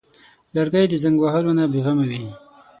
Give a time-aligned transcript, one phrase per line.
[0.55, 2.23] لرګی د زنګ وهلو نه بېغمه وي.